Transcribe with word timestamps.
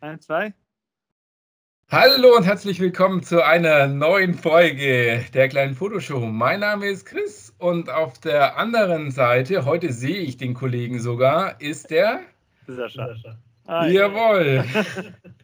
Eins, 0.00 0.26
zwei. 0.26 0.52
Hallo 1.88 2.36
und 2.36 2.44
herzlich 2.44 2.80
willkommen 2.80 3.22
zu 3.22 3.44
einer 3.44 3.86
neuen 3.86 4.34
Folge 4.34 5.24
der 5.32 5.48
kleinen 5.48 5.74
Fotoshow. 5.74 6.20
Mein 6.26 6.60
Name 6.60 6.86
ist 6.88 7.06
Chris 7.06 7.54
und 7.58 7.88
auf 7.88 8.18
der 8.18 8.58
anderen 8.58 9.10
Seite, 9.10 9.64
heute 9.64 9.92
sehe 9.92 10.18
ich 10.18 10.36
den 10.36 10.52
Kollegen 10.52 11.00
sogar, 11.00 11.60
ist 11.60 11.90
der 11.90 12.20
Sascha. 12.66 13.14
Hi. 13.68 13.92
Jawohl. 13.92 14.64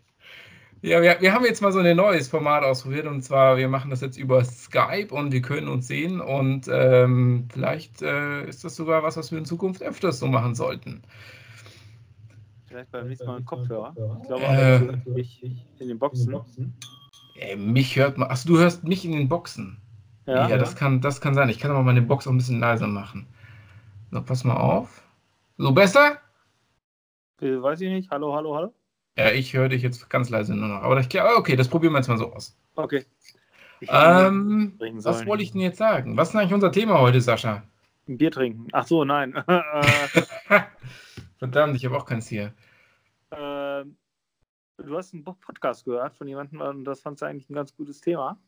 ja, 0.83 1.01
wir, 1.01 1.21
wir 1.21 1.33
haben 1.33 1.45
jetzt 1.45 1.63
mal 1.63 1.73
so 1.73 1.79
ein 1.79 1.97
neues 1.97 2.29
Format 2.29 2.65
ausprobiert 2.65 3.07
und 3.07 3.23
zwar, 3.23 3.57
wir 3.57 3.69
machen 3.69 3.91
das 3.91 4.01
jetzt 4.01 4.19
über 4.19 4.45
Skype 4.45 5.15
und 5.15 5.33
wir 5.33 5.43
können 5.43 5.69
uns 5.69 5.87
sehen 5.87 6.21
und 6.21 6.69
ähm, 6.71 7.49
vielleicht 7.53 8.03
äh, 8.03 8.45
ist 8.47 8.65
das 8.65 8.77
sogar 8.77 9.03
was, 9.03 9.17
was 9.17 9.31
wir 9.31 9.39
in 9.39 9.47
Zukunft 9.47 9.83
öfters 9.83 10.19
so 10.19 10.27
machen 10.27 10.55
sollten. 10.55 11.03
Vielleicht 12.73 12.91
beim 12.91 13.07
nächsten 13.07 13.27
Mal 13.27 13.37
ein 13.37 13.45
Kopfhörer. 13.45 13.95
Ich 14.23 14.29
glaube, 14.29 14.45
äh, 14.45 15.21
ich 15.21 15.43
in 15.79 15.89
den 15.89 15.99
Boxen. 15.99 16.73
Äh, 17.39 17.55
mich 17.55 17.97
hört 17.97 18.17
man. 18.17 18.31
Achso, 18.31 18.49
du 18.49 18.59
hörst 18.59 18.83
mich 18.85 19.05
in 19.05 19.13
den 19.13 19.29
Boxen. 19.29 19.77
Ja, 20.25 20.49
ja, 20.49 20.57
das, 20.57 20.75
Kann, 20.75 21.03
das 21.03 21.21
kann 21.21 21.35
sein. 21.35 21.51
Ich 21.51 21.59
kann 21.59 21.71
aber 21.71 21.83
meine 21.83 22.01
Box 22.01 22.27
auch 22.27 22.31
ein 22.31 22.39
bisschen 22.39 22.61
leiser 22.61 22.87
machen. 22.87 23.27
So, 24.11 24.23
pass 24.23 24.45
mal 24.45 24.57
auf. 24.57 25.03
So 25.59 25.73
besser? 25.73 26.17
Äh, 27.43 27.61
weiß 27.61 27.83
ich 27.83 27.91
nicht. 27.91 28.11
Hallo, 28.11 28.35
hallo, 28.35 28.57
hallo? 28.57 28.73
Ja, 29.19 29.33
ich 29.33 29.53
höre 29.53 29.69
dich 29.69 29.83
jetzt 29.83 30.09
ganz 30.09 30.31
leise 30.31 30.57
nur 30.57 30.69
noch. 30.69 30.83
Aber 30.83 30.99
ich, 30.99 31.09
okay, 31.37 31.57
das 31.57 31.69
probieren 31.69 31.93
wir 31.93 31.99
jetzt 31.99 32.09
mal 32.09 32.17
so 32.17 32.33
aus. 32.33 32.57
Okay. 32.77 33.05
Ähm, 33.83 34.79
was 34.79 35.27
wollte 35.27 35.43
ich 35.43 35.53
denn 35.53 35.61
jetzt 35.61 35.77
sagen? 35.77 36.17
Was 36.17 36.31
ist 36.31 36.37
eigentlich 36.37 36.55
unser 36.55 36.73
Thema 36.73 37.01
heute, 37.01 37.21
Sascha? 37.21 37.65
Ein 38.09 38.17
Bier 38.17 38.31
trinken. 38.31 38.69
Ach 38.73 38.87
so, 38.87 39.05
nein. 39.05 39.35
Verdammt, 41.43 41.75
ich 41.75 41.85
habe 41.85 41.97
auch 41.97 42.05
keins 42.05 42.29
hier. 42.29 42.55
Äh, 43.31 43.85
du 44.77 44.97
hast 44.97 45.13
einen 45.13 45.25
Podcast 45.25 45.85
gehört 45.85 46.15
von 46.15 46.29
jemandem 46.29 46.61
und 46.61 46.85
das 46.85 47.01
fand 47.01 47.21
du 47.21 47.25
eigentlich 47.25 47.51
ein 47.51 47.55
ganz 47.55 47.75
gutes 47.75 48.01
Thema. 48.01 48.39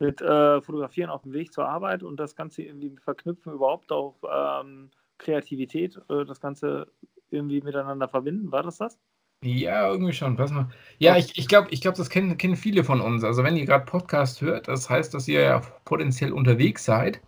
Mit 0.00 0.20
äh, 0.22 0.60
Fotografieren 0.60 1.08
auf 1.08 1.22
dem 1.22 1.34
Weg 1.34 1.52
zur 1.52 1.68
Arbeit 1.68 2.02
und 2.02 2.18
das 2.18 2.34
Ganze 2.34 2.64
irgendwie 2.64 2.96
verknüpfen, 2.98 3.52
überhaupt 3.52 3.92
auch 3.92 4.16
ähm, 4.28 4.90
Kreativität, 5.18 6.00
äh, 6.08 6.24
das 6.24 6.40
Ganze 6.40 6.88
irgendwie 7.30 7.60
miteinander 7.60 8.08
verbinden. 8.08 8.50
War 8.50 8.64
das 8.64 8.78
das? 8.78 8.98
Ja, 9.44 9.88
irgendwie 9.88 10.12
schon. 10.12 10.34
Pass 10.36 10.50
mal. 10.50 10.68
Ja, 10.98 11.16
ich, 11.16 11.38
ich 11.38 11.46
glaube, 11.46 11.68
ich 11.70 11.80
glaub, 11.80 11.94
das 11.94 12.10
kennen, 12.10 12.36
kennen 12.38 12.56
viele 12.56 12.82
von 12.82 13.00
uns. 13.00 13.22
Also 13.22 13.44
wenn 13.44 13.56
ihr 13.56 13.66
gerade 13.66 13.84
Podcast 13.84 14.40
hört, 14.40 14.66
das 14.66 14.90
heißt, 14.90 15.14
dass 15.14 15.28
ihr 15.28 15.42
ja 15.42 15.60
potenziell 15.84 16.32
unterwegs 16.32 16.84
seid. 16.84 17.20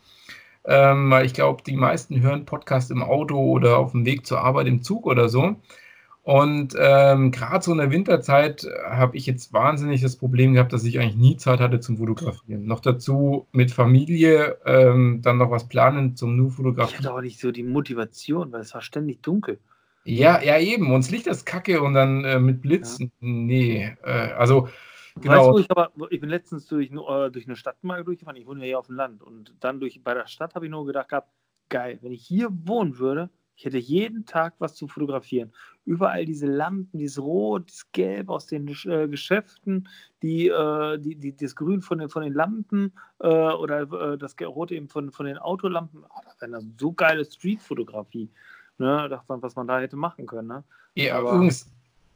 Ähm, 0.65 1.13
ich 1.25 1.35
glaube, 1.35 1.63
die 1.67 1.77
meisten 1.77 2.21
hören 2.21 2.45
Podcast 2.45 2.91
im 2.91 3.03
Auto 3.03 3.39
oder 3.39 3.79
auf 3.79 3.93
dem 3.93 4.05
Weg 4.05 4.27
zur 4.27 4.41
Arbeit 4.41 4.67
im 4.67 4.83
Zug 4.83 5.07
oder 5.07 5.29
so. 5.29 5.57
Und 6.29 6.75
ähm, 6.79 7.31
gerade 7.31 7.65
so 7.65 7.73
in 7.73 7.79
der 7.79 7.91
Winterzeit 7.91 8.67
habe 8.87 9.17
ich 9.17 9.25
jetzt 9.25 9.55
wahnsinnig 9.55 10.03
das 10.03 10.17
Problem 10.17 10.53
gehabt, 10.53 10.75
dass 10.75 10.85
ich 10.85 10.99
eigentlich 11.01 11.17
nie 11.17 11.37
Zeit 11.39 11.59
hatte 11.59 11.81
zum 11.81 11.97
Fotografieren. 11.97 12.67
Noch 12.67 12.81
dazu 12.81 13.47
mit 13.53 13.71
Familie, 13.71 14.59
ähm, 14.67 15.21
dann 15.23 15.39
noch 15.39 15.51
was 15.51 15.69
planen 15.69 16.17
zum 16.17 16.37
nur 16.37 16.51
Fotografieren. 16.51 17.01
Ich 17.01 17.07
hatte 17.07 17.15
auch 17.15 17.23
nicht 17.23 17.41
so 17.41 17.51
die 17.51 17.63
Motivation, 17.63 18.53
weil 18.53 18.61
es 18.61 18.75
war 18.75 18.83
ständig 18.83 19.23
dunkel. 19.23 19.59
Ja, 20.05 20.43
ja, 20.43 20.59
eben. 20.59 20.93
Uns 20.93 21.11
Licht 21.11 21.27
ist 21.27 21.47
kacke 21.47 21.81
und 21.81 21.95
dann 21.95 22.25
äh, 22.25 22.39
mit 22.39 22.61
Blitz, 22.61 22.99
ja. 22.99 23.07
nee. 23.21 23.97
Äh, 24.05 24.11
also 24.11 24.69
Genau. 25.21 25.35
Weißt 25.35 25.49
du, 25.51 25.59
ich, 25.59 25.71
aber, 25.71 25.93
ich 26.11 26.21
bin 26.21 26.31
letztens 26.31 26.67
durch, 26.67 26.91
äh, 26.91 27.31
durch 27.31 27.47
eine 27.47 27.57
Stadt 27.57 27.83
mal 27.83 28.05
durchgefahren. 28.05 28.37
Ich 28.37 28.47
wohne 28.47 28.61
ja 28.61 28.67
hier 28.67 28.79
auf 28.79 28.87
dem 28.87 28.97
Land. 28.97 29.23
Und 29.23 29.55
dann 29.61 29.81
durch, 29.81 30.03
bei 30.03 30.15
der 30.15 30.27
Stadt 30.27 30.55
habe 30.55 30.67
ich 30.67 30.71
nur 30.71 30.87
gedacht 30.87 31.09
gehabt, 31.09 31.31
geil, 31.69 31.99
wenn 32.03 32.13
ich 32.13 32.25
hier 32.25 32.49
wohnen 32.51 32.99
würde, 32.99 33.31
ich 33.59 33.65
hätte 33.65 33.79
jeden 33.79 34.25
Tag 34.25 34.55
was 34.61 34.77
zu 34.77 34.87
fotografieren. 34.87 35.53
Überall 35.85 36.25
diese 36.25 36.47
Lampen, 36.47 36.97
dieses 36.97 37.19
Rot, 37.19 37.69
das 37.69 37.91
Gelb 37.91 38.29
aus 38.29 38.47
den 38.47 38.69
äh, 38.69 39.09
Geschäften, 39.09 39.89
die, 40.23 40.47
äh, 40.47 40.97
die, 40.99 41.17
die, 41.17 41.37
das 41.37 41.57
Grün 41.57 41.83
von 41.83 41.99
den, 41.99 42.09
von 42.09 42.23
den 42.23 42.35
Lampen 42.35 42.93
äh, 43.19 43.27
oder 43.27 43.81
äh, 44.13 44.17
das 44.17 44.37
Rot 44.41 44.71
eben 44.71 44.89
von, 44.89 45.11
von 45.11 45.27
den 45.27 45.39
Autolampen. 45.39 46.05
Oh, 46.05 46.21
das 46.25 46.41
wäre 46.41 46.57
eine 46.57 46.73
so 46.79 46.93
geile 46.93 47.25
Streetfotografie. 47.25 48.31
Ne? 48.79 49.09
Dachte 49.09 49.25
man, 49.27 49.43
was 49.43 49.57
man 49.57 49.67
da 49.67 49.81
hätte 49.81 49.97
machen 49.97 50.27
können. 50.27 50.47
Ne? 50.47 50.65
Ja, 50.95 51.19
aber, 51.19 51.33
übrigens, 51.33 51.69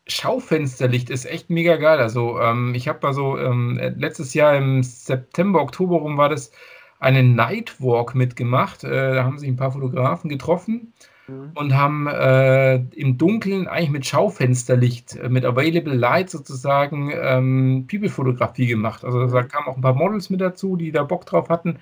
Schaufensterlicht 0.07 1.11
ist 1.11 1.25
echt 1.25 1.51
mega 1.51 1.77
geil. 1.77 1.99
Also 1.99 2.41
ähm, 2.41 2.75
ich 2.75 2.89
habe 2.89 2.99
mal 3.03 3.13
so 3.13 3.39
ähm, 3.39 3.79
letztes 3.97 4.35
Jahr 4.35 4.57
im 4.57 4.83
September, 4.83 5.61
Oktober 5.63 5.99
rum 5.99 6.17
war 6.17 6.29
das 6.29 6.53
einen 6.99 7.35
Nightwalk 7.35 8.15
mitgemacht. 8.15 8.85
Äh, 8.85 9.15
da 9.15 9.25
haben 9.25 9.39
sich 9.39 9.49
ein 9.49 9.57
paar 9.57 9.73
Fotografen 9.73 10.29
getroffen 10.29 10.93
mhm. 11.29 11.53
und 11.55 11.75
haben 11.75 12.07
äh, 12.09 12.77
im 12.77 13.19
Dunkeln 13.19 13.69
eigentlich 13.69 13.91
mit 13.91 14.07
Schaufensterlicht, 14.07 15.17
äh, 15.17 15.29
mit 15.29 15.45
Available 15.45 15.95
Light 15.95 16.31
sozusagen 16.31 17.13
ähm, 17.15 17.87
People-Fotografie 17.91 18.67
gemacht. 18.67 19.05
Also 19.05 19.27
da 19.27 19.43
kamen 19.43 19.67
auch 19.67 19.77
ein 19.77 19.83
paar 19.83 19.95
Models 19.95 20.31
mit 20.31 20.41
dazu, 20.41 20.77
die 20.77 20.93
da 20.93 21.05
Bock 21.05 21.27
drauf 21.27 21.49
hatten. 21.49 21.79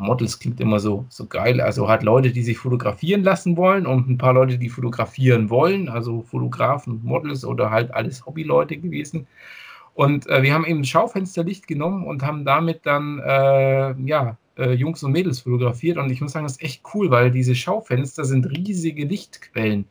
Models 0.00 0.38
klingt 0.38 0.60
immer 0.60 0.80
so, 0.80 1.04
so 1.08 1.26
geil. 1.26 1.60
Also 1.60 1.88
hat 1.88 2.02
Leute, 2.02 2.30
die 2.30 2.42
sich 2.42 2.58
fotografieren 2.58 3.22
lassen 3.22 3.56
wollen 3.56 3.86
und 3.86 4.08
ein 4.08 4.18
paar 4.18 4.32
Leute, 4.32 4.58
die 4.58 4.70
fotografieren 4.70 5.50
wollen, 5.50 5.88
also 5.88 6.22
Fotografen, 6.22 7.00
Models 7.04 7.44
oder 7.44 7.70
halt 7.70 7.92
alles 7.92 8.24
Hobbyleute 8.24 8.78
gewesen. 8.78 9.26
Und 9.94 10.26
äh, 10.28 10.42
wir 10.42 10.54
haben 10.54 10.64
eben 10.64 10.84
Schaufensterlicht 10.84 11.66
genommen 11.66 12.06
und 12.06 12.22
haben 12.22 12.44
damit 12.44 12.86
dann 12.86 13.18
äh, 13.18 13.94
ja, 14.00 14.38
äh, 14.56 14.72
Jungs 14.72 15.02
und 15.02 15.12
Mädels 15.12 15.40
fotografiert. 15.40 15.98
Und 15.98 16.10
ich 16.10 16.20
muss 16.22 16.32
sagen, 16.32 16.46
das 16.46 16.52
ist 16.52 16.62
echt 16.62 16.82
cool, 16.94 17.10
weil 17.10 17.30
diese 17.30 17.54
Schaufenster 17.54 18.24
sind 18.24 18.46
riesige 18.50 19.04
Lichtquellen. 19.04 19.84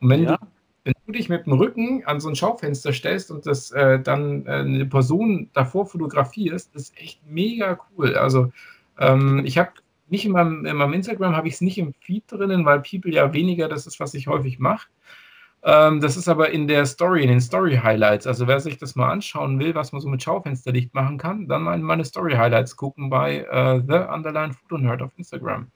Und 0.00 0.10
wenn, 0.10 0.22
ja. 0.22 0.36
du, 0.36 0.46
wenn 0.84 0.94
du 1.06 1.12
dich 1.12 1.28
mit 1.28 1.46
dem 1.46 1.54
Rücken 1.54 2.04
an 2.04 2.20
so 2.20 2.28
ein 2.28 2.36
Schaufenster 2.36 2.92
stellst 2.92 3.32
und 3.32 3.46
das 3.46 3.72
äh, 3.72 3.98
dann 3.98 4.46
äh, 4.46 4.50
eine 4.50 4.86
Person 4.86 5.50
davor 5.52 5.86
fotografierst, 5.86 6.76
ist 6.76 6.96
echt 6.96 7.20
mega 7.26 7.80
cool. 7.96 8.14
Also 8.14 8.52
ähm, 8.98 9.42
ich 9.44 9.58
habe 9.58 9.72
nicht 10.08 10.24
in 10.24 10.32
meinem, 10.32 10.64
in 10.64 10.76
meinem 10.76 10.94
Instagram 10.94 11.36
habe 11.36 11.48
ich 11.48 11.54
es 11.54 11.60
nicht 11.60 11.78
im 11.78 11.92
Feed 11.92 12.24
drinnen, 12.28 12.64
weil 12.64 12.80
People 12.80 13.12
ja 13.12 13.32
weniger 13.32 13.68
das 13.68 13.86
ist, 13.86 14.00
was 14.00 14.14
ich 14.14 14.26
häufig 14.26 14.58
mache. 14.58 14.88
Ähm, 15.62 16.00
das 16.00 16.16
ist 16.16 16.28
aber 16.28 16.50
in 16.50 16.68
der 16.68 16.86
Story, 16.86 17.22
in 17.22 17.28
den 17.28 17.40
Story-Highlights. 17.40 18.26
Also 18.26 18.46
wer 18.46 18.60
sich 18.60 18.78
das 18.78 18.94
mal 18.94 19.10
anschauen 19.10 19.58
will, 19.58 19.74
was 19.74 19.92
man 19.92 20.00
so 20.00 20.08
mit 20.08 20.22
Schaufensterlicht 20.22 20.94
machen 20.94 21.18
kann, 21.18 21.48
dann 21.48 21.62
mal 21.62 21.74
in 21.74 21.82
meine 21.82 22.04
Story-Highlights 22.04 22.76
gucken 22.76 23.10
bei 23.10 23.40
äh, 23.40 23.82
The 23.86 24.12
Underline 24.12 24.54
Photo 24.54 24.78
Nerd 24.78 25.02
auf 25.02 25.10
Instagram. 25.16 25.70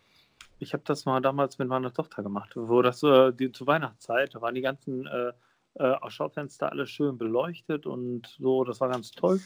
Ich 0.60 0.72
habe 0.72 0.84
das 0.86 1.04
mal 1.04 1.20
damals 1.20 1.58
mit 1.58 1.68
meiner 1.68 1.92
Tochter 1.92 2.22
gemacht, 2.22 2.52
wo 2.54 2.82
das 2.82 3.02
äh, 3.02 3.32
die, 3.32 3.50
zur 3.50 3.66
Weihnachtszeit, 3.66 4.34
da 4.34 4.40
waren 4.40 4.54
die 4.54 4.60
ganzen 4.60 5.06
äh, 5.08 5.32
äh, 5.74 5.96
Schaufenster 6.08 6.70
alle 6.70 6.86
schön 6.86 7.18
beleuchtet 7.18 7.84
und 7.84 8.28
so, 8.38 8.62
das 8.62 8.80
war 8.80 8.88
ganz 8.88 9.10
toll. 9.10 9.40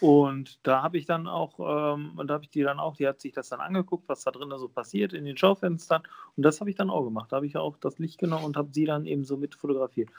Und 0.00 0.60
da 0.66 0.82
habe 0.82 0.96
ich 0.98 1.06
dann 1.06 1.26
auch, 1.26 1.58
ähm, 1.58 2.20
da 2.24 2.34
habe 2.34 2.44
ich 2.44 2.50
die 2.50 2.62
dann 2.62 2.78
auch, 2.78 2.96
die 2.96 3.08
hat 3.08 3.20
sich 3.20 3.32
das 3.32 3.48
dann 3.48 3.60
angeguckt, 3.60 4.08
was 4.08 4.22
da 4.22 4.30
drin 4.30 4.52
so 4.56 4.68
passiert 4.68 5.12
in 5.12 5.24
den 5.24 5.36
Schaufenstern. 5.36 6.02
Und 6.36 6.42
das 6.42 6.60
habe 6.60 6.70
ich 6.70 6.76
dann 6.76 6.90
auch 6.90 7.04
gemacht. 7.04 7.32
Da 7.32 7.36
habe 7.36 7.46
ich 7.46 7.56
auch 7.56 7.76
das 7.78 7.98
Licht 7.98 8.18
genommen 8.18 8.44
und 8.44 8.56
habe 8.56 8.68
sie 8.72 8.84
dann 8.84 9.06
eben 9.06 9.24
so 9.24 9.36
mit 9.36 9.54
fotografiert. 9.54 10.10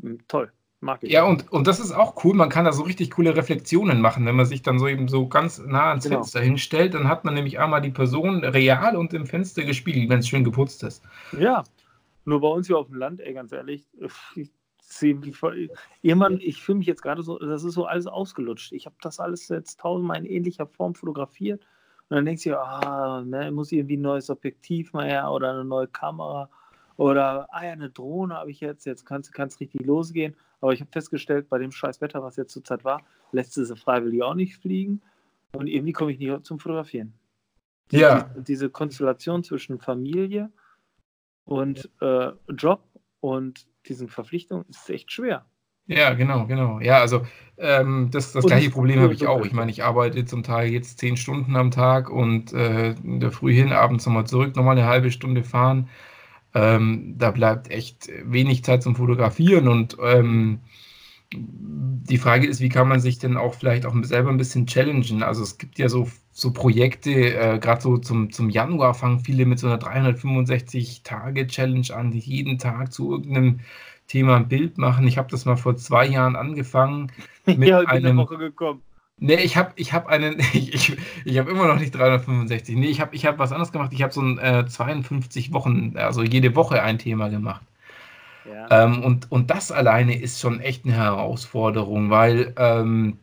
Hm, 0.00 0.18
toll. 0.26 0.52
Mag 0.80 1.02
ich. 1.02 1.10
Ja, 1.10 1.24
und, 1.24 1.50
und 1.50 1.66
das 1.66 1.80
ist 1.80 1.90
auch 1.90 2.24
cool. 2.24 2.34
Man 2.34 2.50
kann 2.50 2.64
da 2.64 2.72
so 2.72 2.84
richtig 2.84 3.10
coole 3.10 3.34
Reflexionen 3.34 4.00
machen, 4.00 4.26
wenn 4.26 4.36
man 4.36 4.46
sich 4.46 4.62
dann 4.62 4.78
so 4.78 4.86
eben 4.86 5.08
so 5.08 5.26
ganz 5.26 5.58
nah 5.58 5.90
ans 5.90 6.04
genau. 6.04 6.16
Fenster 6.18 6.40
hinstellt. 6.40 6.94
Dann 6.94 7.08
hat 7.08 7.24
man 7.24 7.34
nämlich 7.34 7.58
einmal 7.58 7.80
die 7.80 7.90
Person 7.90 8.44
real 8.44 8.96
und 8.96 9.12
im 9.12 9.26
Fenster 9.26 9.64
gespiegelt, 9.64 10.08
wenn 10.08 10.20
es 10.20 10.28
schön 10.28 10.44
geputzt 10.44 10.84
ist. 10.84 11.02
Ja, 11.36 11.64
nur 12.24 12.40
bei 12.40 12.48
uns 12.48 12.68
hier 12.68 12.78
auf 12.78 12.86
dem 12.86 12.96
Land, 12.96 13.20
ey, 13.20 13.34
ganz 13.34 13.50
ehrlich, 13.50 13.88
wie 15.00 15.68
irgendwann, 16.02 16.40
ich 16.40 16.62
fühle 16.62 16.78
mich 16.78 16.86
jetzt 16.86 17.02
gerade 17.02 17.22
so, 17.22 17.38
das 17.38 17.64
ist 17.64 17.74
so 17.74 17.84
alles 17.84 18.06
ausgelutscht. 18.06 18.72
Ich 18.72 18.86
habe 18.86 18.96
das 19.00 19.20
alles 19.20 19.48
jetzt 19.48 19.80
tausendmal 19.80 20.18
in 20.18 20.26
ähnlicher 20.26 20.66
Form 20.66 20.94
fotografiert. 20.94 21.62
Und 22.08 22.16
dann 22.16 22.24
denkst 22.24 22.44
du, 22.44 22.58
ah, 22.58 23.22
ne, 23.24 23.50
muss 23.52 23.70
irgendwie 23.70 23.98
ein 23.98 24.02
neues 24.02 24.30
Objektiv 24.30 24.92
mal 24.92 25.06
her 25.06 25.30
oder 25.30 25.50
eine 25.50 25.64
neue 25.64 25.88
Kamera 25.88 26.48
oder 26.98 27.46
ah 27.54 27.64
ja, 27.64 27.72
eine 27.72 27.90
Drohne 27.90 28.34
habe 28.34 28.50
ich 28.50 28.60
jetzt, 28.60 28.84
jetzt 28.84 29.06
kann 29.06 29.20
es 29.20 29.60
richtig 29.60 29.86
losgehen. 29.86 30.34
Aber 30.60 30.72
ich 30.72 30.80
habe 30.80 30.90
festgestellt, 30.90 31.48
bei 31.48 31.58
dem 31.58 31.70
scheiß 31.70 32.00
Wetter, 32.00 32.24
was 32.24 32.36
jetzt 32.36 32.52
zurzeit 32.52 32.84
war, 32.84 33.02
lässt 33.30 33.54
sie 33.54 33.76
freiwillig 33.76 34.22
auch 34.24 34.34
nicht 34.34 34.56
fliegen. 34.56 35.00
Und 35.52 35.68
irgendwie 35.68 35.92
komme 35.92 36.10
ich 36.10 36.18
nicht 36.18 36.44
zum 36.44 36.58
Fotografieren. 36.58 37.14
Die, 37.92 37.98
ja. 37.98 38.22
Die, 38.22 38.42
diese 38.42 38.68
Konstellation 38.68 39.44
zwischen 39.44 39.78
Familie 39.78 40.50
und 41.44 41.88
äh, 42.00 42.32
Job 42.48 42.82
und 43.20 43.68
diesen 43.86 44.08
Verpflichtungen 44.08 44.64
ist 44.68 44.88
echt 44.90 45.12
schwer. 45.12 45.46
Ja, 45.86 46.12
genau, 46.12 46.46
genau. 46.46 46.80
Ja, 46.80 47.00
also 47.00 47.26
ähm, 47.56 48.10
das, 48.12 48.32
das 48.32 48.44
gleiche 48.44 48.70
Problem 48.70 49.00
habe 49.00 49.14
ich 49.14 49.26
auch. 49.26 49.44
Ich 49.46 49.54
meine, 49.54 49.70
ich 49.70 49.82
arbeite 49.82 50.26
zum 50.26 50.42
Teil 50.42 50.70
jetzt 50.70 50.98
zehn 50.98 51.16
Stunden 51.16 51.56
am 51.56 51.70
Tag 51.70 52.10
und 52.10 52.52
äh, 52.52 52.90
in 52.90 53.20
der 53.20 53.32
Früh 53.32 53.54
hin, 53.54 53.72
abends 53.72 54.04
nochmal 54.04 54.26
zurück, 54.26 54.54
nochmal 54.54 54.76
eine 54.78 54.86
halbe 54.86 55.10
Stunde 55.10 55.42
fahren. 55.42 55.88
Ähm, 56.54 57.14
da 57.16 57.30
bleibt 57.30 57.70
echt 57.70 58.10
wenig 58.22 58.64
Zeit 58.64 58.82
zum 58.82 58.96
Fotografieren 58.96 59.66
und 59.66 59.96
ähm, 60.02 60.60
die 61.32 62.18
Frage 62.18 62.46
ist, 62.46 62.60
wie 62.60 62.68
kann 62.68 62.88
man 62.88 63.00
sich 63.00 63.18
denn 63.18 63.36
auch 63.36 63.54
vielleicht 63.54 63.84
auch 63.84 63.94
selber 64.02 64.30
ein 64.30 64.38
bisschen 64.38 64.66
challengen? 64.66 65.22
Also 65.22 65.42
es 65.42 65.58
gibt 65.58 65.78
ja 65.78 65.88
so, 65.88 66.08
so 66.32 66.52
Projekte, 66.52 67.10
äh, 67.10 67.58
gerade 67.58 67.82
so 67.82 67.98
zum, 67.98 68.32
zum 68.32 68.48
Januar 68.48 68.94
fangen 68.94 69.20
viele 69.20 69.44
mit 69.44 69.58
so 69.58 69.66
einer 69.66 69.78
365-Tage-Challenge 69.78 71.94
an, 71.94 72.10
die 72.10 72.20
jeden 72.20 72.58
Tag 72.58 72.92
zu 72.92 73.12
irgendeinem 73.12 73.60
Thema 74.06 74.40
Bild 74.40 74.78
machen. 74.78 75.06
Ich 75.06 75.18
habe 75.18 75.30
das 75.30 75.44
mal 75.44 75.56
vor 75.56 75.76
zwei 75.76 76.06
Jahren 76.06 76.34
angefangen. 76.34 77.12
Mit 77.44 77.68
ja, 77.68 77.80
einem, 77.80 78.16
Woche 78.16 78.38
gekommen. 78.38 78.80
Nee, 79.18 79.42
ich 79.42 79.56
habe 79.56 79.72
ich 79.76 79.92
hab 79.92 80.06
einen, 80.06 80.38
ich, 80.54 80.74
ich, 80.74 80.96
ich 81.24 81.38
habe 81.38 81.50
immer 81.50 81.66
noch 81.66 81.78
nicht 81.78 81.94
365. 81.94 82.76
Nee, 82.76 82.86
ich 82.86 83.00
habe 83.00 83.14
ich 83.14 83.26
hab 83.26 83.38
was 83.38 83.52
anderes 83.52 83.72
gemacht. 83.72 83.92
Ich 83.92 84.02
habe 84.02 84.12
so 84.12 84.22
ein 84.22 84.38
äh, 84.38 84.64
52 84.66 85.52
Wochen, 85.52 85.94
also 85.96 86.22
jede 86.22 86.56
Woche 86.56 86.82
ein 86.82 86.98
Thema 86.98 87.28
gemacht. 87.28 87.62
Ähm, 88.70 89.02
und, 89.04 89.30
und 89.30 89.50
das 89.50 89.72
alleine 89.72 90.20
ist 90.20 90.40
schon 90.40 90.60
echt 90.60 90.84
eine 90.84 90.94
Herausforderung, 90.94 92.10
weil 92.10 92.54
ähm, 92.56 93.18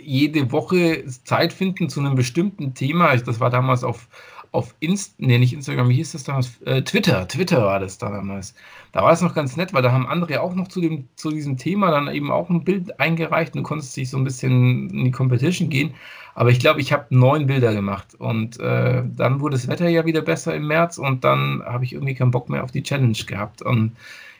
jede 0.00 0.50
Woche 0.52 1.04
Zeit 1.24 1.52
finden 1.52 1.88
zu 1.88 2.00
einem 2.00 2.14
bestimmten 2.14 2.74
Thema, 2.74 3.16
das 3.16 3.40
war 3.40 3.50
damals 3.50 3.84
auf, 3.84 4.08
auf 4.52 4.74
Inst 4.80 5.14
nee, 5.18 5.38
nicht 5.38 5.52
Instagram, 5.52 5.88
wie 5.88 5.94
hieß 5.94 6.12
das 6.12 6.24
damals? 6.24 6.60
Äh, 6.62 6.82
Twitter, 6.82 7.28
Twitter 7.28 7.62
war 7.64 7.78
das 7.78 7.98
damals. 7.98 8.54
Da 8.92 9.02
war 9.02 9.12
es 9.12 9.20
noch 9.20 9.34
ganz 9.34 9.56
nett, 9.56 9.72
weil 9.72 9.82
da 9.82 9.92
haben 9.92 10.06
andere 10.06 10.40
auch 10.40 10.54
noch 10.54 10.68
zu, 10.68 10.80
dem, 10.80 11.08
zu 11.14 11.30
diesem 11.30 11.56
Thema 11.56 11.90
dann 11.90 12.08
eben 12.08 12.32
auch 12.32 12.50
ein 12.50 12.64
Bild 12.64 12.98
eingereicht 12.98 13.54
und 13.54 13.62
du 13.62 13.62
konntest 13.62 13.96
dich 13.96 14.10
so 14.10 14.16
ein 14.16 14.24
bisschen 14.24 14.90
in 14.90 15.04
die 15.04 15.10
Competition 15.12 15.70
gehen. 15.70 15.94
Aber 16.34 16.50
ich 16.50 16.58
glaube, 16.58 16.80
ich 16.80 16.92
habe 16.92 17.06
neun 17.10 17.46
Bilder 17.46 17.72
gemacht 17.72 18.14
und 18.18 18.58
äh, 18.58 19.02
dann 19.06 19.40
wurde 19.40 19.56
das 19.56 19.68
Wetter 19.68 19.88
ja 19.88 20.04
wieder 20.06 20.22
besser 20.22 20.54
im 20.54 20.66
März 20.66 20.98
und 20.98 21.22
dann 21.22 21.62
habe 21.64 21.84
ich 21.84 21.92
irgendwie 21.92 22.14
keinen 22.14 22.30
Bock 22.30 22.48
mehr 22.48 22.64
auf 22.64 22.72
die 22.72 22.82
Challenge 22.82 23.18
gehabt. 23.26 23.62
Und 23.62 23.92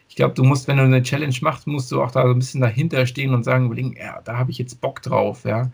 ich 0.09 0.17
glaube, 0.17 0.35
du 0.35 0.43
musst, 0.43 0.67
wenn 0.67 0.79
du 0.79 0.83
eine 0.83 1.03
Challenge 1.03 1.37
machst, 1.43 1.69
musst 1.69 1.93
du 1.93 2.03
auch 2.03 2.11
da 2.11 2.23
so 2.23 2.31
ein 2.31 2.39
bisschen 2.39 2.61
dahinter 2.61 3.07
stehen 3.07 3.33
und 3.33 3.45
sagen, 3.45 3.95
ja, 3.97 4.21
da 4.25 4.39
habe 4.39 4.51
ich 4.51 4.59
jetzt 4.59 4.81
Bock 4.81 5.03
drauf, 5.03 5.45
ja. 5.45 5.71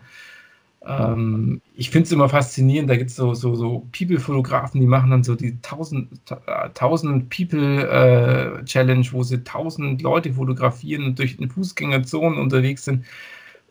Ähm, 0.87 1.61
ich 1.75 1.89
finde 1.89 2.05
es 2.05 2.11
immer 2.13 2.29
faszinierend, 2.29 2.89
da 2.89 2.95
gibt 2.95 3.09
es 3.09 3.17
so, 3.17 3.33
so, 3.33 3.55
so 3.55 3.87
People-Fotografen, 3.91 4.79
die 4.79 4.87
machen 4.87 5.11
dann 5.11 5.23
so 5.23 5.35
die 5.35 5.51
1000, 5.51 6.07
1000 6.47 7.29
People-Challenge, 7.29 9.01
äh, 9.01 9.11
wo 9.11 9.23
sie 9.23 9.37
1000 9.37 10.01
Leute 10.01 10.33
fotografieren 10.33 11.03
und 11.03 11.19
durch 11.19 11.37
eine 11.37 11.49
Fußgängerzone 11.49 12.39
unterwegs 12.39 12.85
sind. 12.85 13.05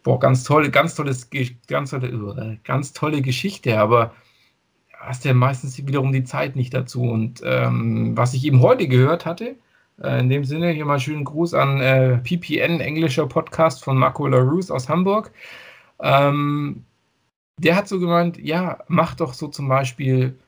Boah, 0.02 0.20
ganz 0.20 0.44
tolle, 0.44 0.70
ganz 0.70 0.94
tolles, 0.94 1.30
ganz 1.66 1.90
tolle, 1.90 2.08
äh, 2.08 2.58
ganz 2.64 2.92
tolle 2.92 3.22
Geschichte, 3.22 3.78
aber 3.80 4.12
hast 4.92 5.24
ja 5.24 5.32
meistens 5.34 5.78
wiederum 5.78 6.12
die 6.12 6.24
Zeit 6.24 6.54
nicht 6.54 6.74
dazu. 6.74 7.02
Und 7.02 7.40
ähm, 7.44 8.16
was 8.16 8.34
ich 8.34 8.44
eben 8.44 8.60
heute 8.60 8.88
gehört 8.88 9.24
hatte, 9.24 9.56
äh, 10.02 10.20
in 10.20 10.28
dem 10.28 10.44
Sinne 10.44 10.70
hier 10.70 10.84
mal 10.84 11.00
schönen 11.00 11.24
Gruß 11.24 11.54
an 11.54 11.80
äh, 11.80 12.18
PPN, 12.18 12.80
englischer 12.80 13.26
Podcast 13.26 13.82
von 13.82 13.96
Marco 13.96 14.26
LaRousse 14.26 14.74
aus 14.74 14.88
Hamburg. 14.88 15.32
Ähm, 16.00 16.84
der 17.58 17.76
hat 17.76 17.88
so 17.88 17.98
gemeint, 18.00 18.38
ja, 18.38 18.78
mach 18.88 19.14
doch 19.14 19.34
so 19.34 19.48
zum 19.48 19.68
Beispiel 19.68 20.38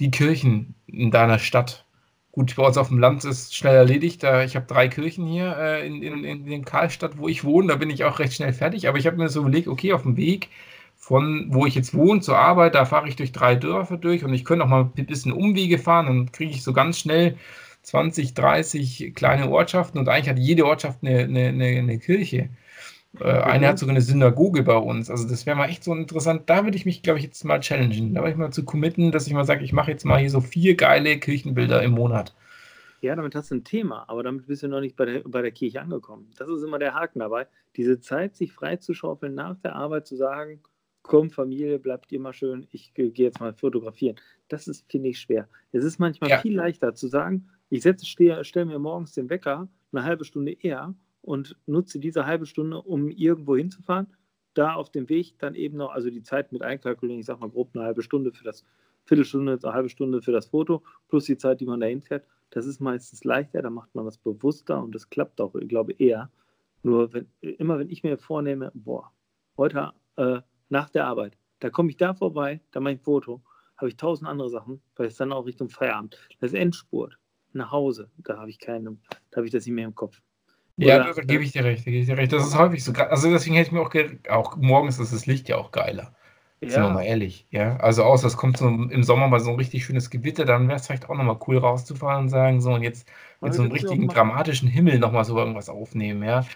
die 0.00 0.10
Kirchen 0.10 0.74
in 0.86 1.10
deiner 1.10 1.38
Stadt. 1.38 1.84
Gut, 2.32 2.56
bei 2.56 2.66
uns 2.66 2.78
auf 2.78 2.88
dem 2.88 2.98
Land 2.98 3.24
ist 3.24 3.54
schnell 3.54 3.74
erledigt. 3.74 4.22
Da, 4.22 4.42
ich 4.42 4.56
habe 4.56 4.66
drei 4.66 4.88
Kirchen 4.88 5.26
hier 5.26 5.56
äh, 5.58 5.86
in, 5.86 6.02
in, 6.02 6.24
in, 6.24 6.46
in 6.46 6.64
Karlstadt, 6.64 7.18
wo 7.18 7.28
ich 7.28 7.44
wohne. 7.44 7.68
Da 7.68 7.76
bin 7.76 7.90
ich 7.90 8.04
auch 8.04 8.18
recht 8.20 8.34
schnell 8.34 8.52
fertig. 8.54 8.88
Aber 8.88 8.98
ich 8.98 9.06
habe 9.06 9.18
mir 9.18 9.28
so 9.28 9.40
überlegt, 9.40 9.68
okay, 9.68 9.92
auf 9.92 10.02
dem 10.02 10.16
Weg 10.16 10.48
von 11.02 11.46
wo 11.50 11.66
ich 11.66 11.74
jetzt 11.74 11.94
wohne 11.94 12.20
zur 12.20 12.38
Arbeit, 12.38 12.76
da 12.76 12.84
fahre 12.84 13.08
ich 13.08 13.16
durch 13.16 13.32
drei 13.32 13.56
Dörfer 13.56 13.96
durch 13.96 14.24
und 14.24 14.32
ich 14.32 14.44
könnte 14.44 14.64
auch 14.64 14.68
mal 14.68 14.88
ein 14.96 15.06
bisschen 15.06 15.32
Umwege 15.32 15.78
fahren. 15.78 16.06
Dann 16.06 16.32
kriege 16.32 16.52
ich 16.52 16.62
so 16.62 16.72
ganz 16.72 17.00
schnell 17.00 17.36
20, 17.82 18.34
30 18.34 19.12
kleine 19.14 19.50
Ortschaften 19.50 19.98
und 19.98 20.08
eigentlich 20.08 20.28
hat 20.28 20.38
jede 20.38 20.64
Ortschaft 20.64 21.00
eine, 21.02 21.24
eine, 21.24 21.48
eine, 21.48 21.66
eine 21.66 21.98
Kirche. 21.98 22.50
Äh, 23.20 23.24
eine 23.24 23.68
hat 23.68 23.78
sogar 23.78 23.94
eine 23.94 24.00
Synagoge 24.00 24.62
bei 24.62 24.76
uns. 24.76 25.10
Also 25.10 25.28
das 25.28 25.44
wäre 25.46 25.56
mal 25.56 25.68
echt 25.68 25.84
so 25.84 25.94
interessant. 25.94 26.42
Da 26.46 26.64
würde 26.64 26.76
ich 26.76 26.86
mich, 26.86 27.02
glaube 27.02 27.18
ich, 27.18 27.24
jetzt 27.24 27.44
mal 27.44 27.60
challengen. 27.60 28.14
Da 28.14 28.20
würde 28.20 28.32
ich 28.32 28.36
mal 28.36 28.52
zu 28.52 28.64
committen, 28.64 29.12
dass 29.12 29.26
ich 29.26 29.32
mal 29.32 29.44
sage, 29.44 29.64
ich 29.64 29.72
mache 29.72 29.90
jetzt 29.90 30.04
mal 30.04 30.18
hier 30.18 30.30
so 30.30 30.40
vier 30.40 30.76
geile 30.76 31.18
Kirchenbilder 31.18 31.82
im 31.82 31.92
Monat. 31.92 32.34
Ja, 33.02 33.16
damit 33.16 33.34
hast 33.34 33.50
du 33.50 33.56
ein 33.56 33.64
Thema, 33.64 34.04
aber 34.08 34.22
damit 34.22 34.46
bist 34.46 34.62
du 34.62 34.68
noch 34.68 34.80
nicht 34.80 34.94
bei 34.94 35.04
der, 35.04 35.20
bei 35.24 35.42
der 35.42 35.50
Kirche 35.50 35.82
angekommen. 35.82 36.30
Das 36.38 36.48
ist 36.48 36.62
immer 36.62 36.78
der 36.78 36.94
Haken 36.94 37.18
dabei. 37.18 37.48
Diese 37.76 37.98
Zeit, 38.00 38.36
sich 38.36 38.52
freizuschaufeln, 38.52 39.34
nach 39.34 39.56
der 39.58 39.74
Arbeit 39.74 40.06
zu 40.06 40.14
sagen, 40.14 40.60
komm, 41.02 41.30
Familie, 41.30 41.80
bleibt 41.80 42.12
ihr 42.12 42.20
mal 42.20 42.32
schön, 42.32 42.66
ich 42.70 42.94
gehe 42.94 43.12
jetzt 43.12 43.40
mal 43.40 43.54
fotografieren. 43.54 44.16
Das 44.48 44.68
ist, 44.68 44.88
finde 44.88 45.08
ich, 45.08 45.18
schwer. 45.18 45.48
Es 45.72 45.82
ist 45.82 45.98
manchmal 45.98 46.30
ja. 46.30 46.38
viel 46.38 46.54
leichter 46.54 46.94
zu 46.94 47.08
sagen, 47.08 47.48
ich 47.70 47.82
stelle 47.82 48.66
mir 48.66 48.78
morgens 48.78 49.12
den 49.12 49.28
Wecker 49.28 49.68
eine 49.92 50.04
halbe 50.04 50.24
Stunde 50.24 50.52
eher 50.52 50.94
und 51.22 51.56
nutze 51.66 51.98
diese 51.98 52.26
halbe 52.26 52.46
Stunde, 52.46 52.82
um 52.82 53.08
irgendwo 53.08 53.56
hinzufahren. 53.56 54.08
Da 54.54 54.74
auf 54.74 54.90
dem 54.90 55.08
Weg 55.08 55.38
dann 55.38 55.54
eben 55.54 55.78
noch, 55.78 55.92
also 55.92 56.10
die 56.10 56.22
Zeit 56.22 56.52
mit 56.52 56.62
einkalkulieren, 56.62 57.20
ich 57.20 57.26
sag 57.26 57.40
mal 57.40 57.48
grob 57.48 57.70
eine 57.74 57.84
halbe 57.84 58.02
Stunde 58.02 58.32
für 58.32 58.44
das, 58.44 58.64
Viertelstunde, 59.04 59.58
eine 59.62 59.72
halbe 59.72 59.88
Stunde 59.88 60.22
für 60.22 60.32
das 60.32 60.46
Foto, 60.46 60.82
plus 61.08 61.24
die 61.24 61.36
Zeit, 61.36 61.60
die 61.60 61.66
man 61.66 61.80
dahin 61.80 62.02
fährt. 62.02 62.26
Das 62.50 62.66
ist 62.66 62.80
meistens 62.80 63.24
leichter, 63.24 63.62
da 63.62 63.70
macht 63.70 63.94
man 63.94 64.04
was 64.04 64.18
bewusster 64.18 64.82
und 64.82 64.94
das 64.94 65.08
klappt 65.08 65.40
auch, 65.40 65.54
ich 65.54 65.68
glaube, 65.68 65.92
eher. 65.92 66.30
Nur 66.82 67.12
wenn, 67.12 67.26
immer 67.40 67.78
wenn 67.78 67.88
ich 67.88 68.02
mir 68.02 68.18
vornehme, 68.18 68.70
boah, 68.74 69.10
heute 69.56 69.92
äh, 70.16 70.40
nach 70.68 70.90
der 70.90 71.06
Arbeit, 71.06 71.36
da 71.60 71.70
komme 71.70 71.90
ich 71.90 71.96
da 71.96 72.14
vorbei, 72.14 72.60
da 72.72 72.80
mache 72.80 72.94
ich 72.94 73.00
ein 73.00 73.04
Foto, 73.04 73.42
habe 73.76 73.88
ich 73.88 73.96
tausend 73.96 74.28
andere 74.28 74.50
Sachen, 74.50 74.82
weil 74.96 75.06
es 75.06 75.16
dann 75.16 75.32
auch 75.32 75.46
Richtung 75.46 75.68
Feierabend. 75.68 76.18
Das 76.40 76.52
Endspurt, 76.52 77.18
nach 77.52 77.70
Hause, 77.70 78.10
da 78.18 78.38
habe 78.38 78.50
ich 78.50 78.58
keine, 78.58 78.96
da 79.30 79.36
habe 79.36 79.46
ich 79.46 79.52
das 79.52 79.66
nicht 79.66 79.74
mehr 79.74 79.86
im 79.86 79.94
Kopf. 79.94 80.20
Ja, 80.76 81.12
da 81.12 81.22
gebe 81.22 81.44
ich 81.44 81.52
dir 81.52 81.64
recht, 81.64 81.86
da 81.86 81.90
gebe 81.90 82.02
ich 82.02 82.06
dir 82.06 82.16
recht. 82.16 82.32
Das 82.32 82.46
ist 82.46 82.58
häufig 82.58 82.82
so. 82.82 82.92
Also 82.92 83.30
deswegen 83.30 83.56
hätte 83.56 83.68
ich 83.68 83.72
mir 83.72 83.82
auch, 83.82 83.92
auch 84.30 84.56
morgens 84.56 84.98
ist 84.98 85.12
das 85.12 85.26
Licht 85.26 85.48
ja 85.48 85.56
auch 85.56 85.70
geiler. 85.70 86.14
Ja. 86.62 86.70
Sind 86.70 86.82
wir 86.84 86.90
mal 86.90 87.02
ehrlich, 87.02 87.46
ja. 87.50 87.76
Also 87.78 88.04
außer 88.04 88.28
es 88.28 88.36
kommt 88.36 88.56
so 88.56 88.68
im 88.68 89.02
Sommer 89.02 89.26
mal 89.28 89.40
so 89.40 89.50
ein 89.50 89.56
richtig 89.56 89.84
schönes 89.84 90.10
Gewitter, 90.10 90.44
dann 90.44 90.68
wäre 90.68 90.78
es 90.78 90.86
vielleicht 90.86 91.10
auch 91.10 91.16
nochmal 91.16 91.38
cool 91.48 91.58
rauszufahren 91.58 92.24
und 92.24 92.28
sagen, 92.28 92.60
so 92.60 92.72
und 92.72 92.82
jetzt 92.82 93.08
mit 93.40 93.52
so 93.52 93.62
einem 93.62 93.72
richtigen 93.72 94.08
dramatischen 94.08 94.68
Himmel 94.68 95.00
nochmal 95.00 95.24
so 95.24 95.36
irgendwas 95.36 95.68
aufnehmen, 95.68 96.22
ja. 96.22 96.46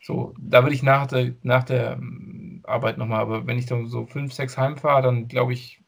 So, 0.00 0.34
da 0.38 0.62
würde 0.62 0.74
ich 0.74 0.82
nach 0.82 1.06
der, 1.06 1.34
nach 1.42 1.64
der 1.64 1.92
ähm, 1.94 2.62
Arbeit 2.64 2.98
nochmal, 2.98 3.20
aber 3.20 3.46
wenn 3.46 3.58
ich 3.58 3.66
dann 3.66 3.86
so 3.88 4.06
fünf, 4.06 4.32
sechs 4.32 4.58
heimfahre, 4.58 5.02
dann 5.02 5.28
glaube 5.28 5.52
ich, 5.52 5.81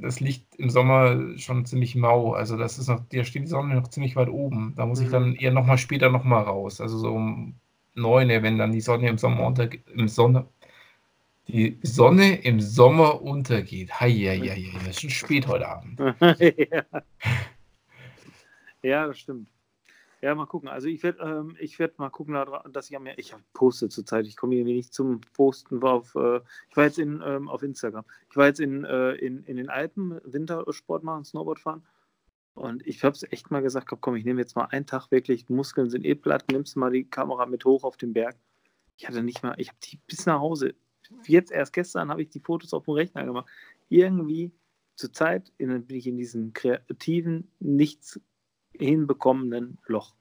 das 0.00 0.20
Licht 0.20 0.46
im 0.56 0.70
Sommer 0.70 1.38
schon 1.38 1.64
ziemlich 1.64 1.94
mau. 1.94 2.32
Also 2.32 2.56
das 2.56 2.78
ist 2.78 2.88
noch, 2.88 3.00
da 3.12 3.24
steht 3.24 3.42
die 3.42 3.48
Sonne 3.48 3.74
noch 3.74 3.88
ziemlich 3.88 4.16
weit 4.16 4.28
oben. 4.28 4.74
Da 4.76 4.86
muss 4.86 5.00
mhm. 5.00 5.06
ich 5.06 5.10
dann 5.12 5.34
eher 5.34 5.52
nochmal 5.52 5.78
später 5.78 6.10
nochmal 6.10 6.44
raus. 6.44 6.80
Also 6.80 6.98
so 6.98 7.12
um 7.12 7.54
neun, 7.94 8.28
wenn 8.28 8.58
dann 8.58 8.72
die 8.72 8.80
Sonne 8.80 9.08
im 9.08 9.18
Sommer 9.18 9.46
untergeht, 9.46 9.82
im 9.94 10.08
Sonne, 10.08 10.46
die 11.48 11.78
Sonne 11.82 12.36
im 12.36 12.60
Sommer 12.60 13.22
untergeht. 13.22 14.00
Hei, 14.00 14.12
hei, 14.12 14.38
hei, 14.38 14.72
hei. 14.80 14.90
ist 14.90 15.00
schon 15.00 15.10
spät 15.10 15.46
heute 15.46 15.68
Abend. 15.68 15.98
ja. 16.20 16.84
ja, 18.82 19.06
das 19.06 19.18
stimmt. 19.18 19.48
Ja, 20.22 20.36
mal 20.36 20.46
gucken. 20.46 20.68
Also 20.68 20.86
ich 20.86 21.02
werde 21.02 21.20
ähm, 21.20 21.56
werd 21.58 21.98
mal 21.98 22.08
gucken, 22.08 22.38
dass 22.70 22.88
ich 22.88 22.98
mir, 23.00 23.18
ich 23.18 23.34
poste 23.54 23.88
zurzeit, 23.88 24.24
ich 24.26 24.36
komme 24.36 24.54
irgendwie 24.54 24.76
nicht 24.76 24.94
zum 24.94 25.20
Posten 25.32 25.82
auf, 25.82 26.14
äh, 26.14 26.40
ich 26.70 26.76
war 26.76 26.84
jetzt 26.84 27.00
in, 27.00 27.20
ähm, 27.26 27.48
auf 27.48 27.64
Instagram. 27.64 28.04
Ich 28.30 28.36
war 28.36 28.46
jetzt 28.46 28.60
in, 28.60 28.84
äh, 28.84 29.14
in, 29.14 29.42
in 29.44 29.56
den 29.56 29.68
Alpen, 29.68 30.20
Wintersport 30.22 31.02
machen, 31.02 31.24
Snowboard 31.24 31.58
fahren. 31.58 31.84
Und 32.54 32.86
ich 32.86 33.02
habe 33.02 33.16
es 33.16 33.24
echt 33.32 33.50
mal 33.50 33.62
gesagt, 33.62 33.92
komm, 34.00 34.14
ich 34.14 34.24
nehme 34.24 34.40
jetzt 34.40 34.54
mal 34.54 34.66
einen 34.66 34.86
Tag 34.86 35.10
wirklich, 35.10 35.48
Muskeln 35.48 35.90
sind 35.90 36.04
eh 36.04 36.14
platt, 36.14 36.44
nimmst 36.52 36.76
mal 36.76 36.92
die 36.92 37.04
Kamera 37.04 37.46
mit 37.46 37.64
hoch 37.64 37.82
auf 37.82 37.96
den 37.96 38.12
Berg. 38.12 38.36
Ich 38.98 39.08
hatte 39.08 39.24
nicht 39.24 39.42
mal, 39.42 39.54
ich 39.58 39.70
habe 39.70 39.78
die 39.82 39.98
bis 40.06 40.26
nach 40.26 40.38
Hause, 40.38 40.76
jetzt 41.26 41.50
erst 41.50 41.72
gestern 41.72 42.10
habe 42.10 42.22
ich 42.22 42.28
die 42.28 42.40
Fotos 42.40 42.72
auf 42.74 42.84
dem 42.84 42.94
Rechner 42.94 43.24
gemacht. 43.24 43.50
Irgendwie 43.88 44.52
zur 44.94 45.12
Zeit 45.12 45.52
bin 45.56 45.84
ich 45.88 46.06
in 46.06 46.16
diesem 46.16 46.52
kreativen, 46.52 47.50
nichts 47.58 48.20
hinbekommenen 48.82 49.78
Loch. 49.86 50.14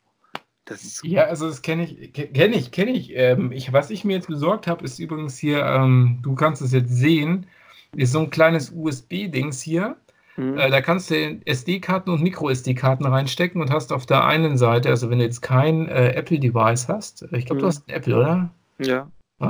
Das 0.66 0.84
ist 0.84 1.04
ja, 1.04 1.24
also 1.24 1.48
das 1.48 1.62
kenne 1.62 1.84
ich, 1.84 2.14
kenne 2.14 2.56
ich, 2.56 2.72
kenne 2.72 2.92
ich. 2.92 3.12
Ähm, 3.16 3.52
ich. 3.52 3.74
Was 3.74 3.90
ich 3.90 4.06
mir 4.06 4.14
jetzt 4.14 4.28
besorgt 4.28 4.68
habe, 4.68 4.86
ist 4.86 5.00
übrigens 5.00 5.38
hier, 5.38 5.66
ähm, 5.66 6.20
du 6.22 6.36
kannst 6.36 6.62
es 6.62 6.72
jetzt 6.72 6.96
sehen, 6.96 7.48
ist 7.96 8.12
so 8.12 8.20
ein 8.20 8.30
kleines 8.30 8.72
USB-Dings 8.72 9.62
hier. 9.62 9.98
Mhm. 10.38 10.58
Äh, 10.58 10.70
da 10.70 10.82
kannst 10.82 11.10
du 11.10 11.42
SD-Karten 11.46 12.12
und 12.12 12.22
Micro-SD-Karten 12.22 13.06
reinstecken 13.06 13.62
und 13.62 13.72
hast 13.72 13.92
auf 13.92 14.06
der 14.06 14.24
einen 14.24 14.58
Seite, 14.58 14.90
also 14.90 15.10
wenn 15.10 15.18
du 15.18 15.26
jetzt 15.26 15.42
kein 15.42 15.88
äh, 15.88 16.14
Apple-Device 16.14 16.88
hast, 16.88 17.24
ich 17.32 17.46
glaube, 17.46 17.56
mhm. 17.56 17.62
du 17.62 17.68
hast 17.68 17.90
ein 17.90 17.94
Apple, 17.94 18.18
oder? 18.18 18.52
Ja 18.80 19.10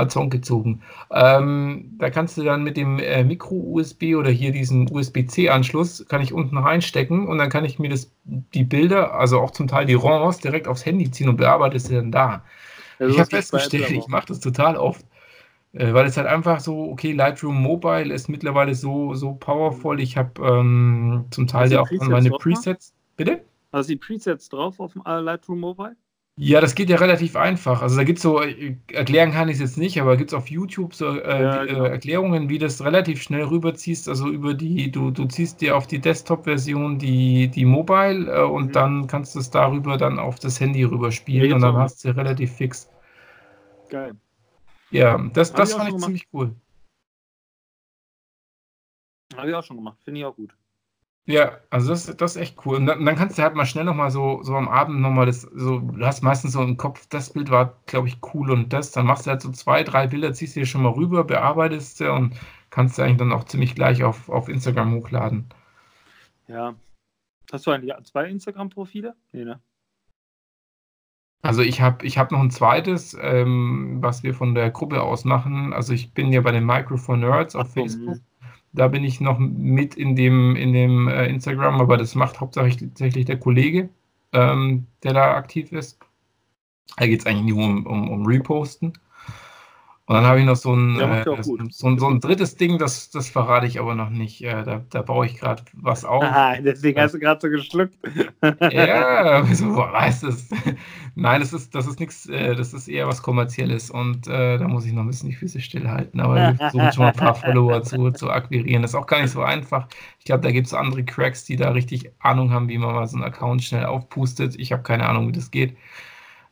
Song 0.09 0.29
gezogen. 0.29 0.81
Ähm, 1.11 1.95
da 1.97 2.09
kannst 2.09 2.37
du 2.37 2.43
dann 2.43 2.63
mit 2.63 2.77
dem 2.77 2.99
äh, 2.99 3.23
Micro-USB 3.23 4.15
oder 4.15 4.29
hier 4.29 4.51
diesen 4.51 4.91
USB-C-Anschluss, 4.91 6.05
kann 6.07 6.21
ich 6.21 6.33
unten 6.33 6.57
reinstecken 6.57 7.27
und 7.27 7.37
dann 7.37 7.49
kann 7.49 7.65
ich 7.65 7.79
mir 7.79 7.89
das, 7.89 8.11
die 8.23 8.63
Bilder, 8.63 9.13
also 9.13 9.39
auch 9.39 9.51
zum 9.51 9.67
Teil 9.67 9.85
die 9.85 9.95
RAWs, 9.95 10.39
direkt 10.39 10.67
aufs 10.67 10.85
Handy 10.85 11.09
ziehen 11.11 11.29
und 11.29 11.37
bearbeite 11.37 11.79
sie 11.79 11.95
dann 11.95 12.11
da. 12.11 12.43
Ja, 12.99 13.07
ich 13.07 13.19
habe 13.19 13.29
festgestellt, 13.29 13.89
ich 13.91 14.07
mache 14.07 14.27
das 14.27 14.39
total 14.39 14.77
oft, 14.77 15.05
äh, 15.73 15.93
weil 15.93 16.05
es 16.05 16.17
halt 16.17 16.27
einfach 16.27 16.59
so, 16.59 16.83
okay, 16.91 17.13
Lightroom 17.13 17.61
Mobile 17.61 18.13
ist 18.13 18.29
mittlerweile 18.29 18.75
so, 18.75 19.15
so 19.15 19.33
powerful. 19.33 19.99
Ich 19.99 20.17
habe 20.17 20.41
ähm, 20.41 21.25
zum 21.31 21.47
Teil 21.47 21.71
ja 21.71 21.81
auch 21.81 21.91
meine 21.91 22.29
Presets. 22.31 22.93
Bitte? 23.17 23.41
Hast 23.71 23.89
du 23.89 23.93
die 23.93 23.99
Presets 23.99 24.49
drauf 24.49 24.79
auf 24.79 24.93
dem 24.93 25.03
äh, 25.05 25.19
Lightroom 25.19 25.59
Mobile? 25.59 25.95
Ja, 26.43 26.59
das 26.59 26.73
geht 26.73 26.89
ja 26.89 26.97
relativ 26.97 27.35
einfach. 27.35 27.83
Also 27.83 27.97
da 27.97 28.03
gibt 28.03 28.17
es 28.17 28.23
so, 28.23 28.41
äh, 28.41 28.75
erklären 28.91 29.31
kann 29.31 29.47
ich 29.47 29.57
es 29.57 29.61
jetzt 29.61 29.77
nicht, 29.77 30.01
aber 30.01 30.17
gibt 30.17 30.31
es 30.31 30.33
auf 30.33 30.47
YouTube 30.47 30.95
so 30.95 31.19
äh, 31.19 31.43
ja, 31.43 31.65
genau. 31.65 31.83
Erklärungen, 31.83 32.49
wie 32.49 32.57
du 32.57 32.65
das 32.65 32.83
relativ 32.83 33.21
schnell 33.21 33.43
rüberziehst. 33.43 34.09
Also 34.09 34.27
über 34.27 34.55
die, 34.55 34.89
du, 34.89 35.11
du 35.11 35.25
ziehst 35.25 35.61
dir 35.61 35.77
auf 35.77 35.85
die 35.85 35.99
Desktop-Version 35.99 36.97
die, 36.97 37.47
die 37.49 37.63
Mobile 37.63 38.25
äh, 38.25 38.41
und 38.41 38.69
mhm. 38.69 38.71
dann 38.71 39.07
kannst 39.07 39.35
du 39.35 39.39
es 39.39 39.51
darüber 39.51 39.97
dann 39.97 40.17
auf 40.17 40.39
das 40.39 40.59
Handy 40.59 40.83
rüberspielen 40.83 41.53
und 41.53 41.61
dann 41.61 41.77
hast 41.77 42.03
du 42.03 42.17
relativ 42.17 42.53
fix. 42.53 42.89
Geil. 43.89 44.13
Ja, 44.89 45.23
das, 45.33 45.53
das 45.53 45.73
fand 45.73 45.89
ich 45.89 45.93
gemacht. 45.93 46.05
ziemlich 46.05 46.27
cool. 46.33 46.55
Habe 49.37 49.47
ich 49.47 49.53
auch 49.55 49.63
schon 49.63 49.77
gemacht, 49.77 49.99
finde 50.03 50.21
ich 50.21 50.25
auch 50.25 50.35
gut. 50.35 50.55
Ja, 51.25 51.59
also 51.69 51.89
das, 51.89 52.05
das 52.17 52.35
ist 52.35 52.41
echt 52.41 52.65
cool. 52.65 52.77
Und 52.77 52.87
dann, 52.87 53.05
dann 53.05 53.15
kannst 53.15 53.37
du 53.37 53.43
halt 53.43 53.55
mal 53.55 53.65
schnell 53.65 53.85
nochmal 53.85 54.09
so, 54.09 54.41
so 54.43 54.55
am 54.55 54.67
Abend 54.67 55.01
nochmal 55.01 55.27
das, 55.27 55.41
so, 55.41 55.79
du 55.79 56.05
hast 56.05 56.23
meistens 56.23 56.53
so 56.53 56.63
im 56.63 56.77
Kopf, 56.77 57.05
das 57.09 57.31
Bild 57.31 57.51
war, 57.51 57.77
glaube 57.85 58.07
ich, 58.07 58.17
cool 58.33 58.51
und 58.51 58.73
das. 58.73 58.91
Dann 58.91 59.05
machst 59.05 59.27
du 59.27 59.31
halt 59.31 59.41
so 59.41 59.51
zwei, 59.51 59.83
drei 59.83 60.07
Bilder, 60.07 60.33
ziehst 60.33 60.55
dir 60.55 60.65
schon 60.65 60.81
mal 60.81 60.93
rüber, 60.93 61.23
bearbeitest 61.23 61.97
sie 61.97 62.11
und 62.11 62.35
kannst 62.71 62.97
du 62.97 63.03
eigentlich 63.03 63.17
dann 63.17 63.33
auch 63.33 63.43
ziemlich 63.43 63.75
gleich 63.75 64.03
auf, 64.03 64.29
auf 64.29 64.49
Instagram 64.49 64.95
hochladen. 64.95 65.45
Ja. 66.47 66.75
Hast 67.51 67.67
du 67.67 67.71
eigentlich 67.71 67.93
zwei 68.03 68.27
Instagram-Profile? 68.27 69.15
Nee, 69.31 69.45
ne? 69.45 69.61
Also 71.43 71.61
ich 71.61 71.81
habe 71.81 72.05
ich 72.05 72.17
hab 72.17 72.31
noch 72.31 72.39
ein 72.39 72.51
zweites, 72.51 73.17
ähm, 73.19 73.97
was 73.99 74.23
wir 74.23 74.33
von 74.33 74.53
der 74.53 74.69
Gruppe 74.69 75.01
aus 75.01 75.25
machen. 75.25 75.73
Also 75.73 75.93
ich 75.93 76.13
bin 76.13 76.31
ja 76.31 76.41
bei 76.41 76.51
den 76.51 76.65
Microphone 76.65 77.21
Nerds 77.21 77.55
auf 77.55 77.73
Facebook. 77.73 78.17
Da 78.73 78.87
bin 78.87 79.03
ich 79.03 79.19
noch 79.19 79.37
mit 79.37 79.95
in 79.95 80.15
dem, 80.15 80.55
in 80.55 80.73
dem 80.73 81.07
äh, 81.07 81.27
Instagram, 81.27 81.81
aber 81.81 81.97
das 81.97 82.15
macht 82.15 82.39
hauptsächlich 82.39 83.25
der 83.25 83.39
Kollege, 83.39 83.89
ähm, 84.31 84.87
der 85.03 85.13
da 85.13 85.35
aktiv 85.35 85.71
ist. 85.71 85.99
Da 86.97 87.07
geht 87.07 87.21
es 87.21 87.25
eigentlich 87.25 87.55
nur 87.55 87.65
um, 87.65 87.85
um, 87.85 88.09
um 88.09 88.25
Reposten. 88.25 88.93
Und 90.11 90.17
dann 90.17 90.25
habe 90.25 90.41
ich 90.41 90.45
noch 90.45 90.57
so 90.57 90.73
ein, 90.73 90.99
ja, 90.99 91.21
äh, 91.21 91.23
so, 91.23 91.57
so, 91.69 91.97
so, 91.97 92.07
ein 92.09 92.19
drittes 92.19 92.57
Ding, 92.57 92.77
das, 92.77 93.11
das 93.11 93.29
verrate 93.29 93.65
ich 93.65 93.79
aber 93.79 93.95
noch 93.95 94.09
nicht. 94.09 94.43
Äh, 94.43 94.65
da, 94.65 94.83
da 94.89 95.03
baue 95.03 95.25
ich 95.25 95.39
gerade 95.39 95.63
was 95.71 96.03
auf. 96.03 96.21
Aha, 96.21 96.57
deswegen 96.59 96.99
hast 96.99 97.13
du 97.13 97.19
gerade 97.19 97.39
so 97.39 97.49
geschluckt. 97.49 97.97
ja, 98.59 99.41
wieso 99.49 99.73
weißt 99.73 100.23
du 100.23 100.27
es? 100.27 100.49
Nein, 101.15 101.39
das 101.39 101.53
ist, 101.53 101.73
das 101.73 101.87
ist 101.87 102.01
nichts, 102.01 102.25
äh, 102.25 102.55
das 102.55 102.73
ist 102.73 102.89
eher 102.89 103.07
was 103.07 103.23
Kommerzielles 103.23 103.89
und 103.89 104.27
äh, 104.27 104.57
da 104.57 104.67
muss 104.67 104.85
ich 104.85 104.91
noch 104.91 105.03
ein 105.03 105.07
bisschen 105.07 105.29
die 105.29 105.35
Füße 105.37 105.61
stillhalten. 105.61 106.19
Aber 106.19 106.35
wir 106.35 106.55
versuchen 106.55 106.91
schon 106.91 107.03
mal 107.05 107.11
ein 107.11 107.15
paar 107.15 107.35
Follower 107.35 107.81
zu, 107.81 108.11
zu 108.11 108.29
akquirieren. 108.29 108.81
Das 108.81 108.91
ist 108.91 108.95
auch 108.95 109.07
gar 109.07 109.21
nicht 109.21 109.31
so 109.31 109.41
einfach. 109.41 109.87
Ich 110.19 110.25
glaube, 110.25 110.43
da 110.43 110.51
gibt 110.51 110.67
es 110.67 110.73
andere 110.73 111.05
Cracks, 111.05 111.45
die 111.45 111.55
da 111.55 111.69
richtig 111.69 112.11
Ahnung 112.19 112.51
haben, 112.51 112.67
wie 112.67 112.77
man 112.77 112.93
mal 112.93 113.07
so 113.07 113.15
einen 113.15 113.23
Account 113.23 113.63
schnell 113.63 113.85
aufpustet. 113.85 114.55
Ich 114.57 114.73
habe 114.73 114.83
keine 114.83 115.07
Ahnung, 115.07 115.29
wie 115.29 115.31
das 115.31 115.51
geht. 115.51 115.77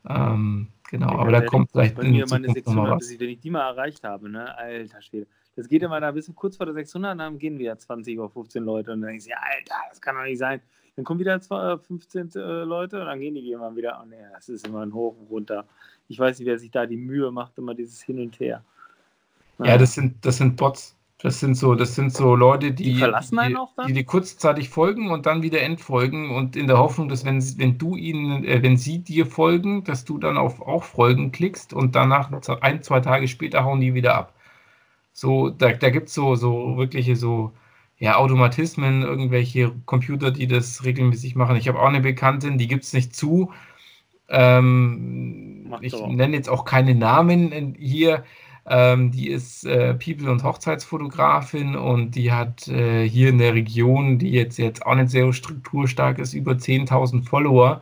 Ähm, 0.08 0.70
Genau, 0.89 1.10
aber 1.19 1.31
da 1.31 1.41
kommt 1.41 1.72
vielleicht 1.72 1.96
bei 1.96 2.03
mir 2.03 2.25
meine 2.27 2.51
600, 2.51 2.98
bis 2.98 3.12
ich, 3.12 3.19
wenn 3.19 3.29
ich 3.29 3.39
die 3.39 3.51
mal 3.51 3.69
erreicht 3.69 4.03
habe, 4.03 4.27
ne? 4.27 4.58
Alter 4.58 5.01
Schwede. 5.01 5.27
Das 5.55 5.67
geht 5.67 5.84
immer 5.84 6.00
da 6.00 6.12
bis 6.12 6.31
kurz 6.36 6.58
vor 6.58 6.65
der 6.65 6.74
600, 6.74 7.19
dann 7.19 7.38
gehen 7.38 7.60
wieder 7.60 7.77
20 7.77 8.17
oder 8.17 8.29
15 8.29 8.63
Leute 8.63 8.93
und 8.93 9.01
dann 9.01 9.10
denke 9.10 9.24
ich, 9.27 9.36
Alter, 9.36 9.75
das 9.89 10.01
kann 10.01 10.15
doch 10.15 10.24
nicht 10.24 10.39
sein. 10.39 10.62
Dann 10.96 11.05
kommen 11.05 11.19
wieder 11.19 11.39
15 11.39 12.31
äh, 12.36 12.63
Leute 12.63 13.00
und 13.00 13.05
dann 13.05 13.19
gehen 13.19 13.36
die 13.36 13.51
immer 13.51 13.75
wieder. 13.75 14.01
Oh 14.01 14.05
ne, 14.08 14.31
das 14.34 14.50
ist 14.50 14.67
immer 14.67 14.81
ein 14.81 14.93
Hoch 14.93 15.15
und 15.19 15.29
runter. 15.29 15.65
Ich 16.08 16.17
weiß 16.17 16.39
nicht, 16.39 16.48
wer 16.48 16.58
sich 16.58 16.72
da 16.72 16.86
die 16.86 16.98
Mühe 16.98 17.31
macht, 17.31 17.58
immer 17.58 17.75
dieses 17.75 18.01
Hin 18.01 18.19
und 18.19 18.39
Her. 18.39 18.63
Ja, 19.60 19.77
das 19.77 19.93
sind, 19.93 20.25
das 20.25 20.38
sind 20.38 20.55
Bots. 20.55 20.96
Das 21.22 21.42
sind 21.42 21.56
so, 21.56 21.76
das 21.76 21.96
sind 21.96 22.14
so 22.14 22.34
Leute, 22.34 22.72
die, 22.72 22.94
die 22.94 22.96
verlassen 22.96 23.38
einen 23.40 23.58
auch 23.58 23.74
dann? 23.76 23.88
die, 23.88 23.94
die 23.94 24.06
kurzzeitig 24.06 24.70
folgen 24.70 25.12
und 25.12 25.26
dann 25.26 25.44
wieder 25.44 25.62
entfolgen 25.62 26.32
und 26.32 26.56
in 26.56 26.66
der 26.66 26.78
Hoffnung, 26.78 27.10
dass 27.10 27.26
wenn, 27.26 27.44
wenn 27.58 27.78
du 27.78 27.98
ihnen, 27.98 28.46
äh, 28.46 28.64
wenn 28.64 28.78
sie 28.78 29.00
dir 29.00 29.26
folgen, 29.26 29.84
dass 29.84 30.06
du 30.06 30.18
dann 30.18 30.38
auf 30.38 30.62
auch 30.62 30.86
folgen 30.86 31.34
klickst 31.34 31.74
und 31.74 31.94
danach 31.96 32.32
ein, 32.62 32.82
zwei 32.84 33.02
Tage 33.02 33.28
später 33.28 33.66
hauen 33.66 33.82
die 33.82 33.94
wieder 33.94 34.16
ab. 34.16 34.34
So, 35.12 35.50
da, 35.50 35.74
da 35.74 35.90
gibt 35.90 36.08
es 36.08 36.14
so, 36.14 36.36
so 36.36 36.78
wirkliche 36.78 37.18
so 37.18 37.52
ja, 37.98 38.16
Automatismen, 38.16 39.02
irgendwelche 39.02 39.74
Computer, 39.86 40.32
die 40.32 40.48
das 40.48 40.86
regelmäßig 40.86 41.36
machen. 41.36 41.58
Ich 41.58 41.68
habe 41.68 41.80
auch 41.80 41.88
eine 41.88 42.00
Bekanntin, 42.00 42.58
die 42.58 42.68
gibt 42.70 42.86
es 42.86 42.94
nicht 42.94 43.14
zu. 43.14 43.52
Ähm, 44.30 45.74
ich 45.82 45.94
nenne 45.94 46.38
jetzt 46.38 46.50
auch 46.50 46.64
keine 46.64 46.96
Namen 46.96 47.76
hier. 47.78 48.24
Ähm, 48.70 49.12
die 49.12 49.30
ist 49.30 49.66
äh, 49.66 49.96
People- 49.96 50.32
und 50.32 50.44
Hochzeitsfotografin 50.44 51.76
und 51.76 52.12
die 52.12 52.32
hat 52.32 52.68
äh, 52.68 53.10
hier 53.10 53.30
in 53.30 53.40
der 53.40 53.56
Region, 53.56 54.20
die 54.20 54.32
jetzt, 54.32 54.60
jetzt 54.60 54.86
auch 54.86 54.94
nicht 54.96 55.10
sehr 55.10 55.34
strukturstark 55.34 56.20
ist, 56.20 56.36
über 56.36 56.54
10.000 56.54 57.28
Follower. 57.28 57.82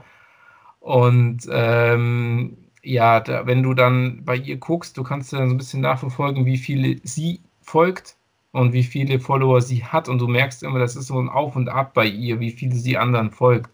Und 0.80 1.48
ähm, 1.52 2.58
ja, 2.84 3.20
da, 3.20 3.46
wenn 3.46 3.64
du 3.64 3.74
dann 3.74 4.24
bei 4.24 4.38
ihr 4.38 4.58
guckst, 4.58 4.98
du 4.98 5.04
kannst 5.04 5.34
dann 5.34 5.50
so 5.50 5.56
ein 5.56 5.58
bisschen 5.58 5.82
nachverfolgen, 5.82 6.46
wie 6.46 6.58
viele 6.58 7.02
sie 7.04 7.42
folgt 7.62 8.16
und 8.54 8.72
wie 8.72 8.84
viele 8.84 9.20
Follower 9.20 9.62
sie 9.62 9.84
hat. 9.84 10.08
Und 10.08 10.20
du 10.20 10.28
merkst 10.28 10.64
immer, 10.64 10.80
das 10.80 10.96
ist 10.96 11.08
so 11.08 11.20
ein 11.20 11.30
Auf 11.30 11.58
und 11.58 11.68
Ab 11.70 11.94
bei 11.94 12.06
ihr, 12.06 12.40
wie 12.40 12.52
viele 12.52 12.76
sie 12.76 12.98
anderen 12.98 13.32
folgt. 13.32 13.72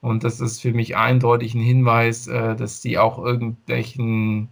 Und 0.00 0.24
das 0.24 0.40
ist 0.40 0.60
für 0.60 0.72
mich 0.72 0.96
eindeutig 0.96 1.54
ein 1.54 1.60
Hinweis, 1.60 2.26
äh, 2.26 2.56
dass 2.56 2.82
sie 2.82 2.98
auch 2.98 3.18
irgendwelchen 3.18 4.48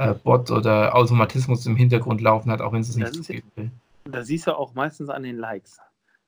äh, 0.00 0.14
Bot 0.14 0.50
oder 0.50 0.94
Automatismus 0.96 1.66
im 1.66 1.76
Hintergrund 1.76 2.22
laufen 2.22 2.50
hat, 2.50 2.62
auch 2.62 2.72
wenn 2.72 2.80
es 2.80 2.96
nicht 2.96 3.14
zugeben 3.14 3.50
will. 3.54 3.70
Da 4.04 4.24
siehst 4.24 4.46
du 4.46 4.56
auch 4.56 4.74
meistens 4.74 5.10
an 5.10 5.22
den 5.22 5.36
Likes. 5.36 5.78